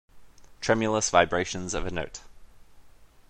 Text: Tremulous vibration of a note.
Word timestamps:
Tremulous 0.61 1.11
vibration 1.11 1.65
of 1.75 1.85
a 1.85 1.91
note. 1.91 2.21